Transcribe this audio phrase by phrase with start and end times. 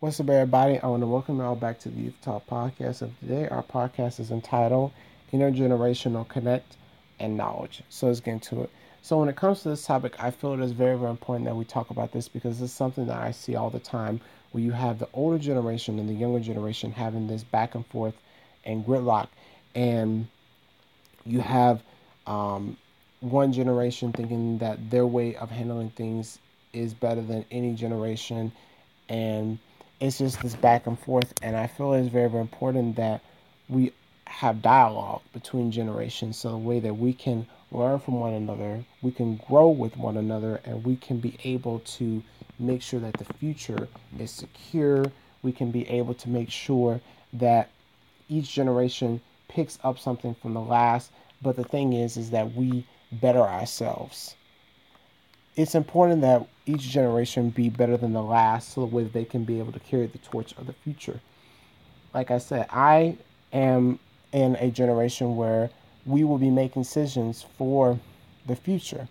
[0.00, 0.78] What's up, everybody?
[0.78, 3.02] I want to welcome you all back to the Youth Talk podcast.
[3.02, 4.92] Of today, our podcast is entitled
[5.30, 6.78] Intergenerational Connect
[7.18, 7.82] and Knowledge.
[7.90, 8.70] So let's get into it.
[9.02, 11.54] So when it comes to this topic, I feel it is very, very important that
[11.54, 14.72] we talk about this because it's something that I see all the time where you
[14.72, 18.14] have the older generation and the younger generation having this back and forth
[18.64, 19.28] and gridlock,
[19.74, 20.26] and
[21.26, 21.82] you have
[22.26, 22.78] um,
[23.20, 26.38] one generation thinking that their way of handling things
[26.72, 28.50] is better than any generation,
[29.10, 29.58] and
[30.00, 31.32] it's just this back and forth.
[31.42, 33.20] And I feel it's very, very important that
[33.68, 33.92] we
[34.26, 39.12] have dialogue between generations so the way that we can learn from one another, we
[39.12, 42.22] can grow with one another, and we can be able to
[42.58, 45.04] make sure that the future is secure.
[45.42, 47.00] We can be able to make sure
[47.34, 47.70] that
[48.28, 51.10] each generation picks up something from the last.
[51.42, 54.34] But the thing is, is that we better ourselves
[55.60, 59.58] it's important that each generation be better than the last so that they can be
[59.58, 61.20] able to carry the torch of the future.
[62.14, 63.18] Like I said, I
[63.52, 63.98] am
[64.32, 65.68] in a generation where
[66.06, 67.98] we will be making decisions for
[68.46, 69.06] the future.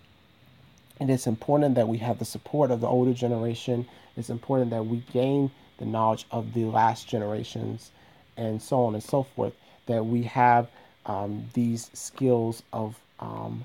[0.98, 3.86] And it's important that we have the support of the older generation.
[4.16, 7.92] It's important that we gain the knowledge of the last generations
[8.36, 9.52] and so on and so forth.
[9.86, 10.68] That we have
[11.06, 13.64] um, these skills of um,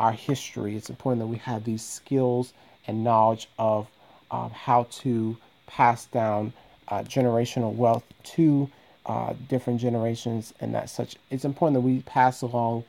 [0.00, 0.74] our history.
[0.74, 2.54] It's important that we have these skills
[2.86, 3.86] and knowledge of
[4.30, 6.52] um, how to pass down
[6.88, 8.68] uh, generational wealth to
[9.06, 11.16] uh, different generations and that such.
[11.30, 12.84] It's important that we pass along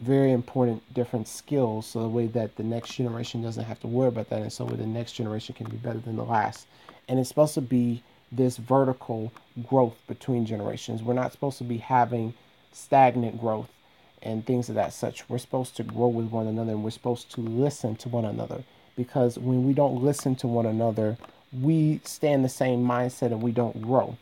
[0.00, 4.08] very important different skills so the way that the next generation doesn't have to worry
[4.08, 6.66] about that and so the next generation can be better than the last.
[7.08, 9.32] And it's supposed to be this vertical
[9.68, 11.02] growth between generations.
[11.02, 12.34] We're not supposed to be having
[12.72, 13.68] stagnant growth
[14.22, 15.28] and things of that such.
[15.28, 18.64] We're supposed to grow with one another and we're supposed to listen to one another
[18.96, 21.16] because when we don't listen to one another,
[21.52, 24.16] we stay in the same mindset and we don't grow.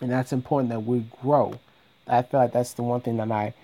[0.00, 1.58] And that's important that we grow.
[2.06, 3.54] I feel like that's the one thing that I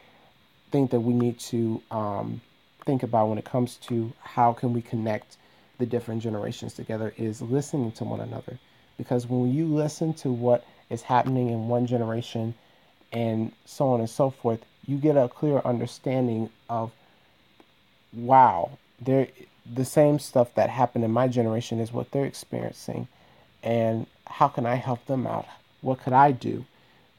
[0.70, 2.40] think that we need to um,
[2.86, 5.36] think about when it comes to how can we connect
[5.78, 8.58] the different generations together is listening to one another.
[8.96, 12.54] Because when you listen to what is happening in one generation
[13.12, 16.90] and so on and so forth, you get a clear understanding of
[18.12, 18.70] wow,
[19.00, 23.06] the same stuff that happened in my generation is what they're experiencing
[23.62, 25.46] and how can I help them out?
[25.80, 26.64] What could I do?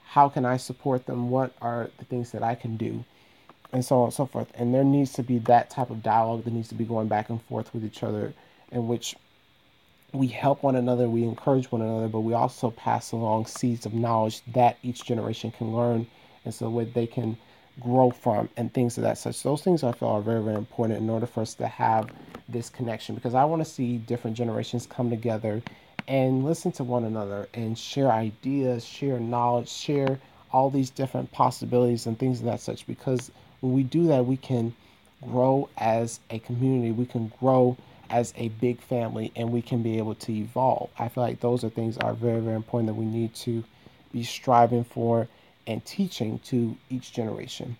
[0.06, 1.30] How can I support them?
[1.30, 3.06] What are the things that I can do?
[3.72, 4.52] And so on and so forth.
[4.56, 7.30] And there needs to be that type of dialogue that needs to be going back
[7.30, 8.34] and forth with each other
[8.72, 9.16] in which
[10.14, 13.94] we help one another, we encourage one another, but we also pass along seeds of
[13.94, 16.06] knowledge that each generation can learn
[16.44, 17.38] and so that they can
[17.80, 19.44] grow from and things of that such.
[19.44, 22.10] Those things I feel are very, very important in order for us to have
[22.50, 25.62] this connection because I want to see different generations come together
[26.08, 30.20] and listen to one another and share ideas, share knowledge, share
[30.52, 33.32] all these different possibilities and things of that such because
[33.62, 34.74] when we do that we can
[35.22, 37.78] grow as a community, we can grow
[38.10, 40.90] as a big family and we can be able to evolve.
[41.00, 43.64] I feel like those are things are very, very important that we need to
[44.12, 45.28] be striving for
[45.68, 47.78] and teaching to each generation.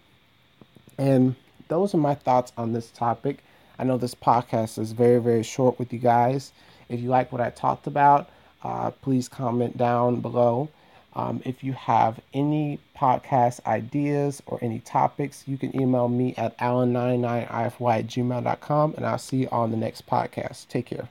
[0.98, 1.36] And
[1.68, 3.40] those are my thoughts on this topic.
[3.80, 6.52] I know this podcast is very, very short with you guys.
[6.90, 8.30] If you like what I talked about,
[8.64, 10.70] uh, please comment down below.
[11.14, 16.58] Um, if you have any podcast ideas or any topics, you can email me at
[16.60, 20.68] allen99ify at gmail.com, and I'll see you on the next podcast.
[20.70, 21.10] Take care.